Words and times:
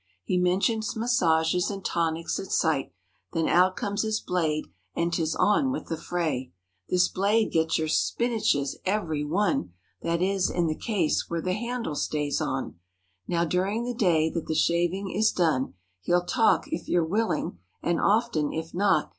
He 0.23 0.39
mentions 0.39 0.95
massages 0.95 1.69
and 1.69 1.85
tonics, 1.85 2.39
at 2.39 2.47
sight. 2.51 2.91
Then 3.33 3.47
out 3.47 3.75
comes 3.75 4.01
his 4.01 4.19
"blade" 4.19 4.65
and" 4.95 5.13
'tis 5.13 5.35
on 5.35 5.71
with 5.71 5.89
the 5.89 5.95
fray." 5.95 6.51
This 6.89 7.07
"blade" 7.07 7.51
gets 7.51 7.77
your 7.77 7.87
"spinaches"—every 7.87 9.23
one— 9.23 9.73
That 10.01 10.19
is, 10.23 10.49
in 10.49 10.65
the 10.65 10.73
case 10.73 11.29
where 11.29 11.39
the 11.43 11.53
handle 11.53 11.93
stays 11.93 12.41
on. 12.41 12.79
Now 13.27 13.45
during 13.45 13.83
the 13.83 13.93
time 13.93 14.33
that 14.33 14.47
the 14.47 14.55
shaving 14.55 15.11
is 15.11 15.31
done. 15.31 15.75
He'll 15.99 16.25
talk, 16.25 16.63
if 16.69 16.87
you're 16.87 17.05
willing, 17.05 17.59
and 17.83 18.01
often 18.01 18.51
if 18.51 18.73
not. 18.73 19.09